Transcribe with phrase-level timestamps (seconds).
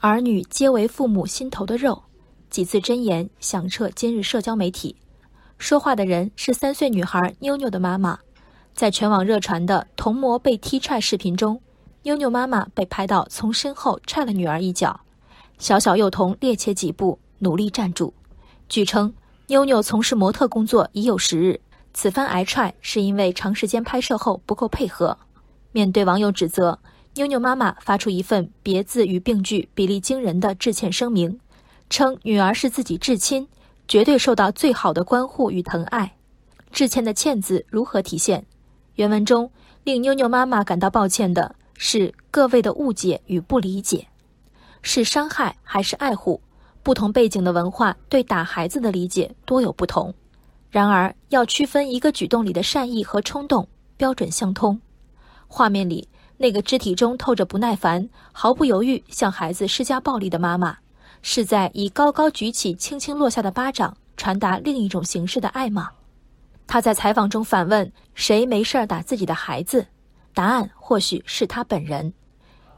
[0.00, 2.04] 儿女皆为父母心头的肉，
[2.50, 4.94] 几次真言响彻今日社交媒体。
[5.58, 8.16] 说话的人是三岁女孩妞妞的妈妈。
[8.74, 11.60] 在全网热传的童模被踢踹视频中，
[12.04, 15.00] 妞妞妈妈被拍到从身后踹了女儿一脚，
[15.58, 18.14] 小小幼童趔趄几步，努力站住。
[18.68, 19.12] 据称，
[19.48, 21.60] 妞妞从事模特工作已有十日，
[21.92, 25.18] 此番挨踹是因为长时间拍摄后不够配合。
[25.72, 26.78] 面对网友指责。
[27.18, 31.40] 妞妞妈妈发出一份别字与病句比例惊人的致歉声明，
[31.90, 33.48] 称女儿是自己至亲，
[33.88, 36.14] 绝对受到最好的关护与疼爱。
[36.70, 38.46] 致歉的“歉”字如何体现？
[38.94, 39.50] 原文中
[39.82, 44.06] 令妞妞妈妈感到抱歉的是各位的误解与不理解，
[44.82, 46.40] 是伤害还是爱护？
[46.84, 50.14] 不同背景的文化对打孩子的理解多有不同。
[50.70, 53.66] 然而，要区分一个举动里的善意和冲动，
[53.96, 54.80] 标准相通。
[55.48, 56.08] 画面里。
[56.38, 60.78] 那个肢体中透着不耐烦、毫不犹豫向孩子施加暴力的妈妈，
[61.20, 65.90] 是在以高高举起、轻轻落下的巴掌传达另一种形式的爱吗？
[66.66, 69.86] 他在采访中反问：“谁没事儿打自己的孩子？”
[70.32, 72.12] 答案或许是他本人，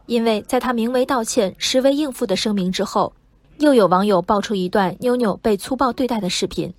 [0.07, 3.13] 因为在他名为道歉、实为应付的声明之后，
[3.59, 6.73] 又有网友爆出一段妞妞被粗暴对待的视频。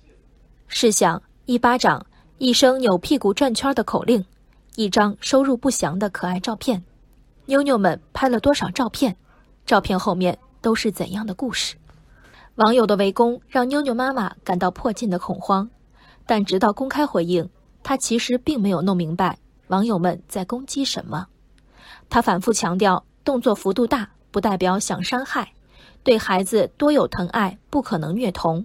[0.66, 2.04] 试想，一巴掌，
[2.38, 4.24] 一声扭屁股转圈的口令。
[4.74, 6.82] 一张收入不详的可爱照片，
[7.44, 9.14] 妞妞们拍了多少照片？
[9.66, 11.76] 照片后面都是怎样的故事？
[12.54, 15.68] 网友的围攻让妞妞妈妈感到迫近的恐慌，
[16.24, 17.48] 但直到公开回应，
[17.82, 21.26] 她其实并没有弄明白网友们在攻击什么。
[22.08, 25.52] 她反复强调，动作幅度大不代表想伤害，
[26.02, 28.64] 对孩子多有疼爱不可能虐童。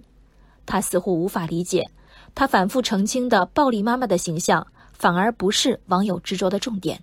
[0.64, 1.90] 她似乎无法理解，
[2.34, 4.66] 她反复澄清的暴力妈妈的形象。
[4.98, 7.00] 反而不是网友执着的重点，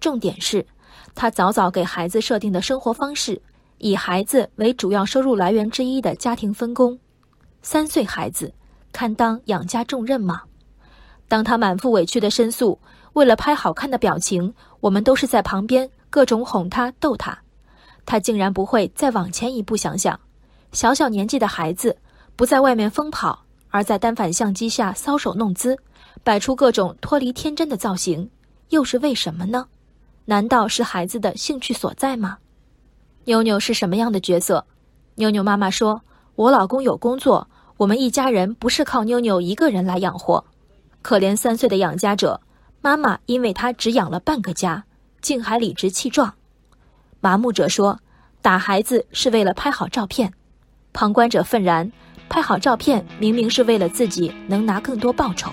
[0.00, 0.66] 重点是，
[1.14, 3.40] 他早早给孩子设定的生活方式，
[3.76, 6.98] 以孩子为主要收入来源之一的家庭分工，
[7.60, 8.52] 三岁孩子
[8.90, 10.42] 堪当养家重任吗？
[11.28, 12.78] 当他满腹委屈的申诉，
[13.12, 17.38] 为了拍好看的表情，我们都是在旁边各种哄他逗他，
[18.06, 20.18] 他竟然不会再往前一步想想，
[20.72, 21.96] 小小年纪的孩子
[22.34, 25.78] 不在外面疯跑，而在单反相机下搔首弄姿。
[26.22, 28.30] 摆出各种脱离天真的造型，
[28.68, 29.66] 又是为什么呢？
[30.26, 32.38] 难道是孩子的兴趣所在吗？
[33.24, 34.64] 妞妞是什么样的角色？
[35.16, 36.02] 妞妞妈妈说
[36.36, 40.44] ：“我老公有工作，我们一家人不是靠妞妞一个人来养活。
[41.02, 42.40] 可怜三岁的养家者，
[42.80, 44.84] 妈妈因为他只养了半个家，
[45.20, 46.34] 竟还理直气壮。”
[47.20, 48.00] 麻木者说
[48.40, 50.32] ：“打孩子是为了拍好照片。”
[50.92, 51.90] 旁观者愤然
[52.28, 55.50] ：“拍好照片明明是为了自己能拿更多报酬。”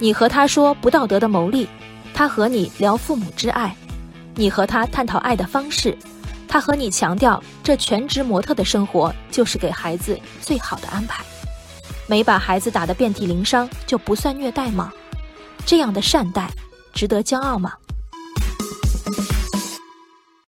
[0.00, 1.68] 你和他说不道德的牟利，
[2.14, 3.70] 他和你聊父母之爱；
[4.36, 5.96] 你和他探讨爱的方式，
[6.46, 11.24] 他和你强调这全职模特的生活就是给孩子最好的安排。
[12.06, 14.92] 没把孩子打得遍体鳞伤就不算虐待吗？
[15.66, 16.48] 这样的善待，
[16.94, 17.72] 值得骄傲吗？